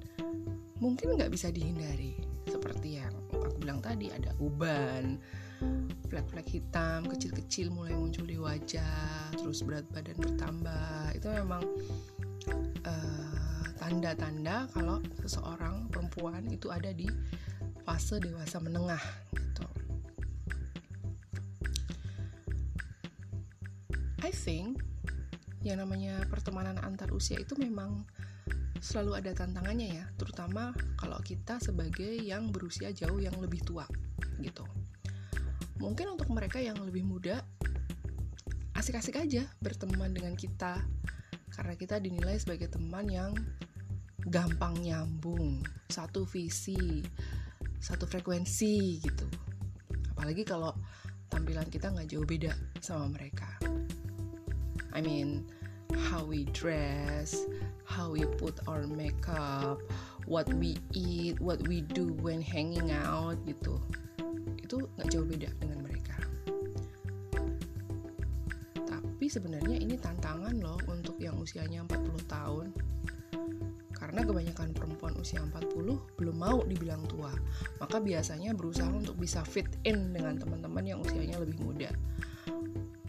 mungkin 0.83 1.15
nggak 1.15 1.31
bisa 1.31 1.55
dihindari. 1.55 2.19
Seperti 2.51 2.99
yang 2.99 3.15
aku 3.31 3.55
bilang 3.63 3.79
tadi 3.79 4.11
ada 4.11 4.35
uban, 4.43 5.23
flek-flek 6.11 6.49
hitam 6.51 7.07
kecil-kecil 7.07 7.71
mulai 7.71 7.95
muncul 7.95 8.27
di 8.27 8.35
wajah, 8.35 9.31
terus 9.39 9.63
berat 9.63 9.87
badan 9.95 10.19
bertambah. 10.19 11.15
Itu 11.15 11.31
memang 11.31 11.63
uh, 12.83 13.42
tanda-tanda 13.83 14.71
kalau 14.71 15.03
seseorang 15.27 15.91
perempuan 15.91 16.47
itu 16.47 16.71
ada 16.71 16.95
di 16.95 17.11
fase 17.83 18.23
dewasa 18.23 18.63
menengah 18.63 19.03
gitu. 19.35 19.67
I 24.23 24.31
think 24.31 24.79
yang 25.67 25.83
namanya 25.83 26.23
pertemanan 26.31 26.79
antar 26.79 27.11
usia 27.11 27.43
itu 27.43 27.59
memang 27.59 28.07
selalu 28.79 29.19
ada 29.19 29.35
tantangannya 29.35 29.99
ya, 29.99 30.07
terutama 30.15 30.71
kalau 30.95 31.19
kita 31.19 31.59
sebagai 31.59 32.23
yang 32.23 32.55
berusia 32.55 32.95
jauh 32.95 33.19
yang 33.19 33.35
lebih 33.43 33.67
tua 33.67 33.87
gitu. 34.39 34.63
Mungkin 35.83 36.15
untuk 36.15 36.31
mereka 36.31 36.63
yang 36.63 36.79
lebih 36.79 37.03
muda 37.03 37.43
asik-asik 38.79 39.19
aja 39.19 39.43
berteman 39.59 40.15
dengan 40.15 40.39
kita 40.39 40.79
karena 41.51 41.75
kita 41.75 41.99
dinilai 41.99 42.39
sebagai 42.39 42.71
teman 42.71 43.07
yang 43.07 43.35
gampang 44.31 44.79
nyambung 44.79 45.65
satu 45.91 46.23
visi 46.23 47.03
satu 47.83 48.07
frekuensi 48.07 49.03
gitu. 49.03 49.27
Apalagi 50.15 50.47
kalau 50.47 50.71
tampilan 51.27 51.67
kita 51.67 51.91
nggak 51.91 52.07
jauh 52.07 52.23
beda 52.23 52.55
sama 52.79 53.11
mereka. 53.11 53.51
I 54.95 55.03
mean 55.03 55.51
how 56.13 56.23
we 56.23 56.47
dress 56.55 57.35
how 57.83 58.09
we 58.15 58.23
put 58.39 58.57
our 58.71 58.87
makeup 58.87 59.83
what 60.31 60.47
we 60.57 60.79
eat 60.95 61.37
what 61.43 61.59
we 61.67 61.83
do 61.83 62.15
when 62.23 62.39
hanging 62.39 62.95
out 62.95 63.35
gitu. 63.43 63.83
Itu 64.63 64.87
nggak 64.95 65.09
jauh 65.11 65.27
beda 65.27 65.51
dengan 65.59 65.83
mereka. 65.83 66.17
Tapi 68.87 69.27
sebenarnya 69.27 69.75
ini 69.75 69.99
tantangan 69.99 70.55
loh 70.63 70.79
untuk 70.87 71.19
yang 71.19 71.35
usianya 71.43 71.83
40 71.83 72.31
tahun 72.31 72.67
Karena 74.03 74.27
kebanyakan 74.27 74.75
perempuan 74.75 75.15
usia 75.15 75.39
40 75.39 76.19
belum 76.19 76.35
mau 76.35 76.67
dibilang 76.67 77.07
tua. 77.07 77.31
Maka 77.79 78.03
biasanya 78.03 78.51
berusaha 78.51 78.91
untuk 78.91 79.15
bisa 79.15 79.47
fit 79.47 79.71
in 79.87 80.11
dengan 80.11 80.43
teman-teman 80.43 80.83
yang 80.83 80.99
usianya 80.99 81.39
lebih 81.39 81.63
muda. 81.63 81.87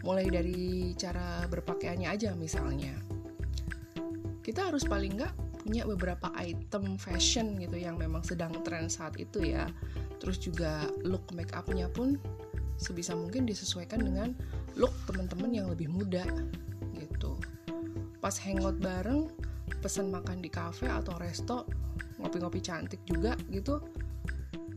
Mulai 0.06 0.30
dari 0.30 0.94
cara 0.94 1.42
berpakaiannya 1.50 2.06
aja 2.14 2.30
misalnya. 2.38 2.94
Kita 4.38 4.70
harus 4.70 4.86
paling 4.86 5.18
nggak 5.18 5.34
punya 5.66 5.82
beberapa 5.82 6.30
item 6.38 6.94
fashion 6.94 7.58
gitu 7.58 7.74
yang 7.74 7.98
memang 7.98 8.22
sedang 8.22 8.54
tren 8.62 8.86
saat 8.86 9.18
itu 9.18 9.42
ya. 9.42 9.66
Terus 10.22 10.38
juga 10.38 10.86
look 11.02 11.26
make 11.34 11.50
upnya 11.58 11.90
pun 11.90 12.22
sebisa 12.78 13.18
mungkin 13.18 13.50
disesuaikan 13.50 13.98
dengan 13.98 14.30
look 14.78 14.94
teman-teman 15.10 15.50
yang 15.50 15.66
lebih 15.66 15.90
muda 15.90 16.22
gitu. 16.94 17.34
Pas 18.22 18.38
hangout 18.38 18.78
bareng 18.78 19.26
pesan 19.84 20.08
makan 20.08 20.40
di 20.40 20.48
cafe 20.48 20.88
atau 20.88 21.12
resto 21.20 21.68
ngopi-ngopi 22.16 22.64
cantik 22.64 23.04
juga 23.04 23.36
gitu 23.52 23.84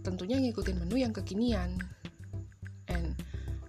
tentunya 0.08 0.40
ngikutin 0.40 0.80
menu 0.80 1.04
yang 1.04 1.12
kekinian. 1.12 1.76
And 2.88 3.12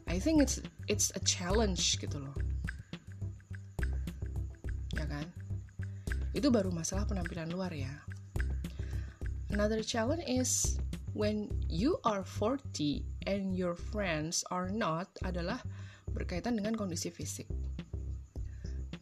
I 0.07 0.23
think 0.23 0.39
it's 0.39 0.63
it's 0.87 1.11
a 1.19 1.23
challenge 1.27 1.99
gitu 1.99 2.23
loh. 2.23 2.35
Ya 4.95 5.03
kan? 5.11 5.27
Itu 6.31 6.55
baru 6.55 6.71
masalah 6.71 7.11
penampilan 7.11 7.51
luar 7.51 7.75
ya. 7.75 7.91
Another 9.51 9.83
challenge 9.83 10.23
is 10.31 10.79
when 11.19 11.51
you 11.67 11.99
are 12.07 12.23
40 12.23 13.03
and 13.27 13.59
your 13.59 13.75
friends 13.75 14.47
are 14.55 14.71
not 14.71 15.11
adalah 15.27 15.59
berkaitan 16.15 16.55
dengan 16.55 16.79
kondisi 16.79 17.11
fisik 17.11 17.51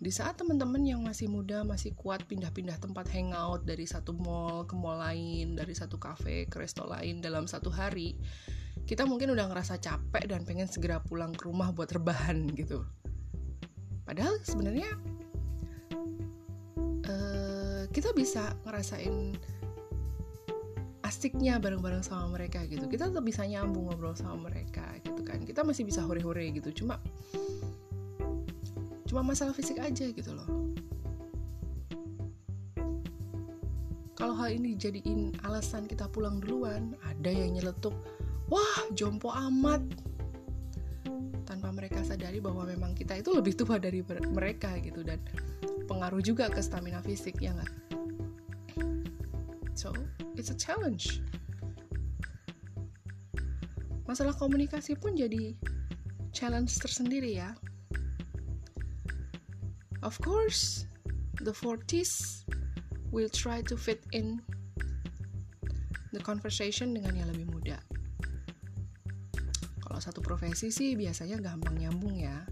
di 0.07 0.15
saat 0.15 0.39
teman-teman 0.39 0.87
yang 0.87 1.03
masih 1.03 1.27
muda 1.27 1.67
masih 1.67 1.91
kuat 1.99 2.23
pindah-pindah 2.31 2.79
tempat 2.79 3.11
hangout 3.11 3.67
dari 3.67 3.91
satu 3.91 4.15
mall 4.15 4.63
ke 4.63 4.79
mall 4.79 5.03
lain, 5.03 5.59
dari 5.59 5.75
satu 5.75 5.99
cafe 5.99 6.47
ke 6.47 6.63
resto 6.63 6.87
lain 6.87 7.19
dalam 7.19 7.51
satu 7.51 7.75
hari, 7.75 8.15
kita 8.87 9.03
mungkin 9.03 9.35
udah 9.35 9.51
ngerasa 9.51 9.83
capek 9.83 10.31
dan 10.31 10.47
pengen 10.47 10.71
segera 10.71 11.03
pulang 11.03 11.35
ke 11.35 11.51
rumah 11.51 11.75
buat 11.75 11.91
rebahan 11.91 12.47
gitu. 12.55 12.87
Padahal 14.07 14.39
sebenarnya 14.47 14.95
uh, 17.11 17.91
kita 17.91 18.15
bisa 18.15 18.55
ngerasain 18.63 19.35
asiknya 21.03 21.59
bareng-bareng 21.59 22.07
sama 22.07 22.39
mereka 22.39 22.63
gitu. 22.71 22.87
Kita 22.87 23.11
tetap 23.11 23.27
bisa 23.27 23.43
nyambung 23.43 23.91
ngobrol 23.91 24.15
sama 24.15 24.55
mereka 24.55 24.87
gitu 25.03 25.27
kan. 25.27 25.43
Kita 25.43 25.67
masih 25.67 25.83
bisa 25.83 26.07
hore-hore 26.07 26.47
gitu. 26.55 26.71
Cuma 26.71 27.03
cuma 29.17 29.33
masalah 29.33 29.57
fisik 29.57 29.81
aja 29.81 30.13
gitu 30.13 30.29
loh. 30.37 30.45
Kalau 34.13 34.37
hal 34.37 34.61
ini 34.61 34.77
dijadiin 34.77 35.41
alasan 35.41 35.89
kita 35.89 36.05
pulang 36.13 36.37
duluan 36.37 36.93
ada 37.01 37.33
yang 37.33 37.57
nyeletuk 37.57 37.97
wah 38.53 38.77
jompo 38.93 39.33
amat. 39.33 39.81
Tanpa 41.49 41.73
mereka 41.73 42.05
sadari 42.05 42.45
bahwa 42.45 42.69
memang 42.69 42.93
kita 42.93 43.17
itu 43.17 43.33
lebih 43.33 43.57
tua 43.57 43.81
dari 43.81 44.05
mereka 44.05 44.77
gitu 44.85 45.01
dan 45.01 45.17
pengaruh 45.89 46.21
juga 46.21 46.53
ke 46.53 46.61
stamina 46.61 47.01
fisik 47.01 47.41
ya 47.41 47.57
nggak? 47.57 47.73
So 49.73 49.97
it's 50.37 50.53
a 50.53 50.59
challenge. 50.61 51.25
Masalah 54.05 54.37
komunikasi 54.37 55.01
pun 55.01 55.17
jadi 55.17 55.57
challenge 56.37 56.77
tersendiri 56.77 57.41
ya 57.41 57.57
Of 60.07 60.23
course, 60.23 60.87
the 61.43 61.51
40s 61.51 62.47
will 63.11 63.27
try 63.27 63.59
to 63.67 63.75
fit 63.75 64.07
in 64.15 64.39
the 66.15 66.23
conversation 66.23 66.95
dengan 66.95 67.19
yang 67.19 67.27
lebih 67.35 67.51
muda. 67.51 67.83
Kalau 69.83 69.99
satu 69.99 70.23
profesi 70.23 70.71
sih 70.71 70.95
biasanya 70.95 71.43
gampang 71.43 71.75
nyambung 71.75 72.23
ya. 72.23 72.47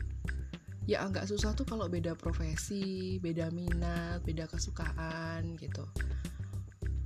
Ya 0.90 1.06
agak 1.06 1.30
susah 1.30 1.54
tuh 1.54 1.62
kalau 1.62 1.86
beda 1.86 2.18
profesi, 2.18 3.22
beda 3.22 3.54
minat, 3.54 4.26
beda 4.26 4.50
kesukaan 4.50 5.54
gitu. 5.54 5.86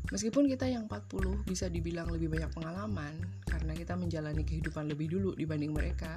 Meskipun 0.09 0.49
kita 0.49 0.64
yang 0.64 0.88
40 0.88 1.44
bisa 1.44 1.68
dibilang 1.68 2.09
lebih 2.09 2.33
banyak 2.33 2.49
pengalaman 2.57 3.20
karena 3.44 3.77
kita 3.77 4.01
menjalani 4.01 4.49
kehidupan 4.49 4.88
lebih 4.88 5.12
dulu 5.12 5.37
dibanding 5.37 5.77
mereka. 5.77 6.16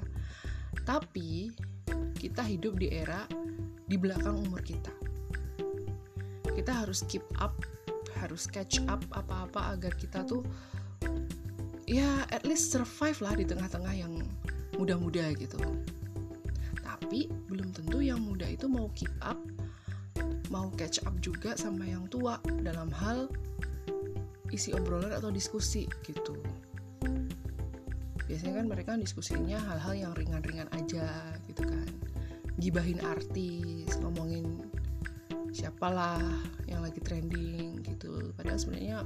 Tapi 0.83 1.51
kita 2.15 2.45
hidup 2.45 2.77
di 2.77 2.91
era 2.93 3.25
di 3.87 3.95
belakang 3.99 4.39
umur 4.39 4.63
kita. 4.63 4.93
Kita 6.51 6.85
harus 6.85 7.03
keep 7.07 7.23
up, 7.41 7.55
harus 8.19 8.45
catch 8.45 8.83
up 8.87 9.01
apa-apa 9.11 9.75
agar 9.75 9.93
kita 9.97 10.23
tuh 10.23 10.45
ya 11.89 12.23
at 12.31 12.47
least 12.47 12.71
survive 12.71 13.19
lah 13.19 13.35
di 13.35 13.43
tengah-tengah 13.43 13.91
yang 13.91 14.13
muda-muda 14.79 15.33
gitu. 15.35 15.59
Tapi 16.79 17.27
belum 17.51 17.75
tentu 17.75 17.99
yang 17.99 18.23
muda 18.23 18.47
itu 18.47 18.71
mau 18.71 18.87
keep 18.95 19.11
up, 19.19 19.39
mau 20.47 20.71
catch 20.79 21.03
up 21.03 21.15
juga 21.19 21.59
sama 21.59 21.83
yang 21.83 22.07
tua 22.07 22.39
dalam 22.63 22.87
hal 22.93 23.27
isi 24.51 24.75
obrolan 24.75 25.15
atau 25.15 25.31
diskusi 25.31 25.87
gitu. 26.07 26.35
Biasanya 28.31 28.63
kan 28.63 28.67
mereka 28.71 28.91
diskusinya 28.95 29.59
hal-hal 29.59 30.07
yang 30.07 30.11
ringan-ringan 30.15 30.71
aja 30.71 31.35
gitu 31.51 31.67
kan. 31.67 31.83
Gibahin 32.63 33.03
artis 33.03 33.91
ngomongin 33.99 34.71
siapalah 35.51 36.23
yang 36.63 36.79
lagi 36.79 37.03
trending 37.03 37.83
gitu. 37.83 38.31
Padahal 38.39 38.55
sebenarnya 38.55 39.03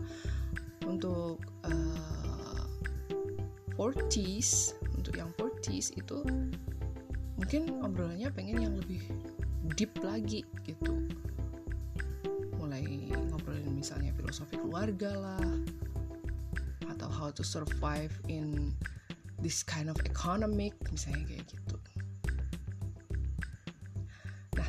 untuk 0.85 1.41
uh, 1.65 2.69
40s 3.81 4.77
untuk 4.93 5.17
yang 5.17 5.33
40s 5.41 5.97
itu 5.97 6.21
mungkin 7.33 7.81
obrolannya 7.81 8.29
pengen 8.29 8.61
yang 8.61 8.77
lebih 8.77 9.01
deep 9.73 9.97
lagi 10.05 10.45
gitu. 10.69 11.01
Mulai 12.61 13.09
ngobrolin 13.33 13.73
misalnya 13.73 14.13
filosofi 14.13 14.61
keluarga 14.61 15.17
lah 15.17 15.49
atau 16.93 17.09
how 17.09 17.33
to 17.33 17.41
survive 17.41 18.13
in 18.29 18.69
this 19.45 19.61
kind 19.61 19.93
of 19.93 19.97
economic 20.09 20.73
misalnya 20.89 21.21
kayak 21.29 21.45
gitu. 21.45 21.77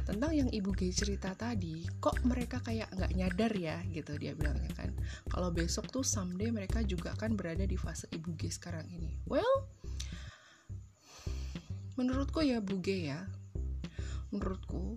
Tentang 0.07 0.31
yang 0.39 0.47
ibu 0.55 0.71
G 0.71 0.95
cerita 0.95 1.35
tadi 1.35 1.83
kok 1.99 2.23
mereka 2.23 2.63
kayak 2.63 2.95
nggak 2.95 3.13
nyadar 3.19 3.53
ya 3.59 3.83
gitu 3.91 4.15
dia 4.15 4.39
bilangnya 4.39 4.71
kan. 4.79 4.95
Kalau 5.27 5.51
besok 5.51 5.91
tuh 5.91 6.07
someday 6.07 6.55
mereka 6.55 6.79
juga 6.87 7.11
akan 7.19 7.35
berada 7.35 7.67
di 7.67 7.75
fase 7.75 8.07
ibu 8.15 8.31
G 8.39 8.47
sekarang 8.47 8.87
ini. 8.87 9.19
Well 9.27 9.67
menurutku 11.99 12.39
ya 12.47 12.63
Bu 12.63 12.79
G 12.79 13.11
ya. 13.11 13.27
Menurutku 14.31 14.95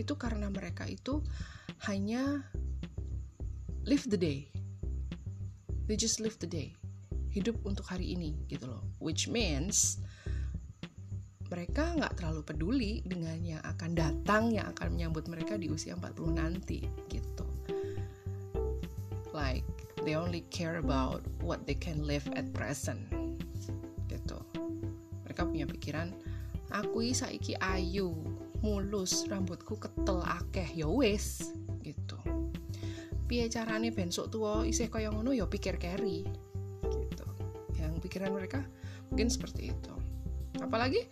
itu 0.00 0.16
karena 0.16 0.48
mereka 0.48 0.88
itu 0.88 1.20
hanya 1.84 2.48
live 3.84 4.08
the 4.08 4.16
day. 4.16 4.48
They 5.84 6.00
just 6.00 6.24
live 6.24 6.40
the 6.40 6.48
day 6.48 6.72
hidup 7.38 7.56
untuk 7.62 7.86
hari 7.86 8.18
ini 8.18 8.34
gitu 8.50 8.66
loh. 8.66 8.82
Which 8.98 9.30
means 9.30 10.02
mereka 11.48 11.96
nggak 11.96 12.20
terlalu 12.20 12.42
peduli 12.44 12.92
dengan 13.08 13.40
yang 13.40 13.62
akan 13.64 13.96
datang 13.96 14.52
yang 14.52 14.68
akan 14.76 14.92
menyambut 14.92 15.24
mereka 15.32 15.56
di 15.56 15.72
usia 15.72 15.96
40 15.96 16.36
nanti 16.36 16.84
gitu. 17.08 17.46
Like 19.32 19.64
they 20.04 20.12
only 20.18 20.44
care 20.52 20.76
about 20.76 21.24
what 21.40 21.64
they 21.64 21.76
can 21.76 22.04
live 22.04 22.26
at 22.36 22.52
present 22.52 23.00
gitu. 24.12 24.36
Mereka 25.24 25.48
punya 25.48 25.64
pikiran 25.64 26.12
aku 26.68 27.00
saiki 27.16 27.56
ayu 27.64 28.12
mulus 28.60 29.24
rambutku 29.24 29.80
ketel 29.80 30.20
akeh. 30.20 30.68
Ya 30.76 30.88
wis 30.90 31.56
gitu. 31.80 32.20
Piye 33.28 33.48
carane 33.48 33.92
besok 33.92 34.32
tua 34.32 34.64
isih 34.68 34.92
kaya 34.92 35.12
ngono? 35.12 35.32
Ya 35.32 35.48
pikir 35.48 35.76
yang 35.80 36.28
pikiran 38.08 38.32
mereka 38.32 38.64
mungkin 39.12 39.28
seperti 39.28 39.76
itu 39.76 39.94
apalagi 40.64 41.04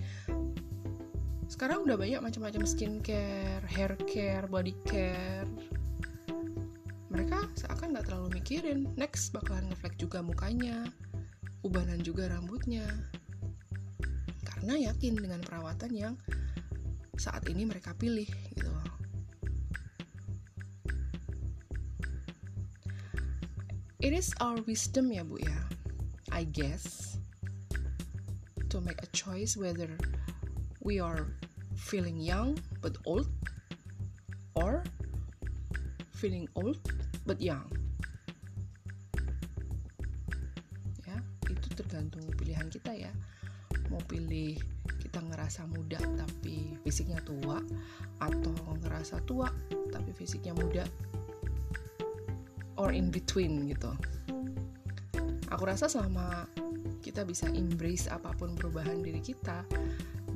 sekarang 1.47 1.87
udah 1.87 1.95
banyak 1.95 2.19
macam-macam 2.19 2.67
skincare, 2.67 3.63
hair 3.71 3.95
care, 4.11 4.51
body 4.51 4.75
care. 4.83 5.47
Mereka 7.07 7.55
seakan 7.55 7.95
nggak 7.95 8.11
terlalu 8.11 8.43
mikirin, 8.43 8.91
next 8.99 9.31
bakalan 9.31 9.71
ngeflek 9.71 9.95
juga 9.95 10.27
mukanya, 10.27 10.91
ubanan 11.63 12.03
juga 12.03 12.27
rambutnya. 12.35 12.83
Karena 14.43 14.91
yakin 14.91 15.23
dengan 15.23 15.39
perawatan 15.47 15.95
yang 15.95 16.15
saat 17.15 17.47
ini 17.49 17.65
mereka 17.65 17.97
pilih 17.97 18.29
gitu 18.53 18.69
It 23.97 24.13
is 24.13 24.31
our 24.45 24.61
wisdom 24.69 25.09
ya 25.09 25.25
bu 25.25 25.41
ya, 25.41 25.57
I 26.37 26.44
guess, 26.53 27.16
to 28.68 28.77
make 28.85 29.01
a 29.01 29.09
choice 29.16 29.57
whether 29.57 29.88
we 30.85 31.01
are 31.01 31.33
feeling 31.81 32.20
young 32.20 32.61
but 32.85 33.01
old 33.09 33.25
or 34.53 34.85
feeling 36.12 36.44
old 36.53 36.77
but 37.25 37.40
young. 37.40 37.64
Ya, 41.09 41.16
itu 41.49 41.72
tergantung 41.72 42.29
pilihan 42.37 42.68
kita 42.68 42.92
ya. 42.92 43.12
Mau 43.88 44.05
pilih 44.05 44.61
kita 45.01 45.25
ngerasa 45.33 45.64
muda 45.72 45.96
tapi 46.20 46.77
fisiknya 46.85 47.25
tua 47.25 47.64
atau 48.20 48.53
ngerasa 48.85 49.25
tua 49.25 49.49
tapi 49.88 50.12
fisiknya 50.12 50.53
muda 50.53 50.85
or 52.77 52.92
in 52.92 53.09
between 53.09 53.72
gitu. 53.72 53.88
Aku 55.55 55.63
rasa 55.63 55.87
selama 55.87 56.51
kita 57.03 57.23
bisa 57.23 57.47
embrace 57.55 58.11
apa 58.11 58.35
pun 58.35 58.59
perubahan 58.59 58.99
diri 58.99 59.23
kita 59.23 59.63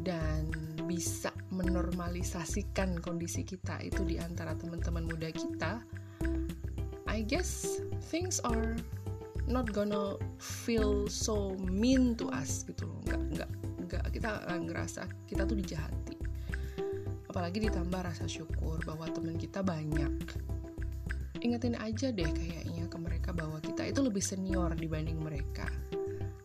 dan 0.07 0.47
bisa 0.87 1.35
menormalisasikan 1.51 3.03
kondisi 3.03 3.43
kita 3.43 3.83
itu 3.83 4.07
di 4.07 4.23
antara 4.23 4.55
teman-teman 4.55 5.07
muda 5.07 5.35
kita, 5.35 5.83
I 7.11 7.27
guess 7.27 7.83
things 8.11 8.39
are 8.47 8.79
not 9.51 9.75
gonna 9.75 10.15
feel 10.39 11.11
so 11.11 11.59
mean 11.59 12.15
to 12.23 12.31
us 12.31 12.63
gitu 12.63 12.87
loh. 12.87 12.99
Nggak, 13.11 13.21
nggak, 13.35 13.51
nggak 13.91 14.05
kita 14.15 14.29
akan 14.47 14.61
ngerasa 14.71 15.03
kita 15.27 15.43
tuh 15.43 15.59
dijahati. 15.59 16.17
Apalagi 17.27 17.67
ditambah 17.67 18.01
rasa 18.03 18.31
syukur 18.31 18.79
bahwa 18.87 19.11
teman 19.11 19.35
kita 19.35 19.63
banyak. 19.63 20.11
Ingetin 21.43 21.75
aja 21.79 22.15
deh 22.15 22.27
mereka 22.27 22.70
bahwa 23.41 23.57
kita 23.65 23.89
itu 23.89 24.05
lebih 24.05 24.21
senior 24.21 24.77
dibanding 24.77 25.17
mereka. 25.17 25.65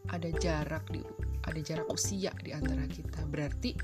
Ada 0.07 0.31
jarak 0.39 0.87
di 0.95 1.03
ada 1.43 1.59
jarak 1.59 1.91
usia 1.91 2.31
di 2.39 2.55
antara 2.55 2.87
kita. 2.87 3.27
Berarti 3.27 3.75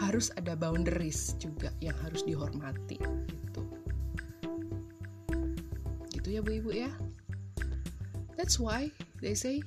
harus 0.00 0.32
ada 0.40 0.56
boundaries 0.56 1.36
juga 1.36 1.68
yang 1.84 1.92
harus 2.00 2.24
dihormati 2.24 2.96
gitu. 3.28 3.62
Gitu 6.16 6.28
ya 6.32 6.40
Bu 6.40 6.56
Ibu 6.64 6.70
ya. 6.72 6.88
That's 8.40 8.56
why 8.56 8.88
they 9.20 9.36
say 9.36 9.60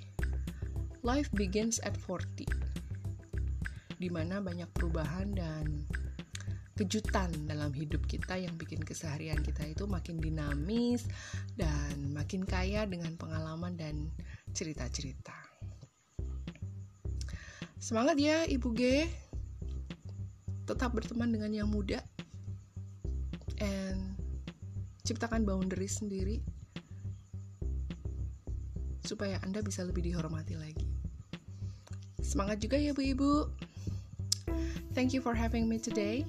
life 1.05 1.29
begins 1.37 1.77
at 1.85 1.93
40. 1.93 2.49
Di 4.01 4.09
mana 4.09 4.41
banyak 4.41 4.65
perubahan 4.73 5.37
dan 5.37 5.85
kejutan 6.81 7.29
dalam 7.45 7.69
hidup 7.77 8.01
kita 8.09 8.41
yang 8.41 8.57
bikin 8.57 8.81
keseharian 8.81 9.37
kita 9.45 9.69
itu 9.69 9.85
makin 9.85 10.17
dinamis 10.17 11.05
dan 11.53 11.93
makin 12.09 12.41
kaya 12.41 12.89
dengan 12.89 13.13
pengalaman 13.21 13.77
dan 13.77 14.09
cerita-cerita. 14.57 15.37
Semangat 17.77 18.17
ya 18.17 18.49
Ibu 18.49 18.73
G. 18.73 19.05
Tetap 20.65 20.97
berteman 20.97 21.29
dengan 21.29 21.53
yang 21.53 21.69
muda. 21.69 22.01
And 23.61 24.17
ciptakan 25.05 25.45
boundary 25.45 25.85
sendiri 25.85 26.41
supaya 29.05 29.37
Anda 29.45 29.61
bisa 29.61 29.85
lebih 29.85 30.01
dihormati 30.01 30.57
lagi. 30.57 30.89
Semangat 32.25 32.57
juga 32.57 32.81
ya 32.81 32.89
Bu 32.97 33.05
Ibu. 33.05 33.33
Thank 34.97 35.13
you 35.13 35.21
for 35.21 35.37
having 35.37 35.69
me 35.69 35.77
today 35.77 36.25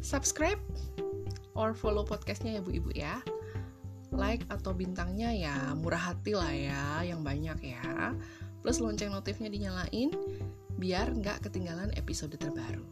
subscribe 0.00 0.60
or 1.54 1.76
follow 1.76 2.02
podcastnya 2.04 2.58
ya 2.58 2.60
bu 2.64 2.70
ibu 2.74 2.90
ya. 2.92 3.20
Like 4.10 4.42
atau 4.50 4.74
bintangnya 4.74 5.30
ya 5.30 5.54
murah 5.78 6.12
hati 6.12 6.34
lah 6.34 6.50
ya 6.50 7.06
yang 7.06 7.22
banyak 7.22 7.58
ya. 7.62 8.16
Plus 8.60 8.82
lonceng 8.82 9.14
notifnya 9.14 9.48
dinyalain 9.48 10.12
biar 10.76 11.12
nggak 11.14 11.46
ketinggalan 11.46 11.94
episode 11.94 12.34
terbaru. 12.36 12.84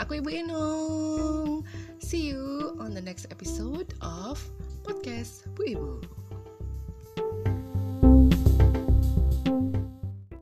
Aku 0.00 0.18
ibu 0.18 0.28
Inung. 0.32 1.62
See 2.02 2.32
you 2.32 2.74
on 2.82 2.92
the 2.92 3.02
next 3.02 3.30
episode 3.30 3.94
of 4.02 4.40
podcast 4.82 5.46
bu 5.54 5.62
ibu 5.78 5.92